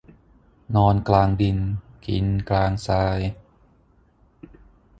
[0.75, 1.57] นอนกลางดิน
[2.05, 3.19] กินกลางทราย